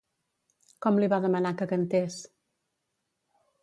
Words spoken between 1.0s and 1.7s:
li va demanar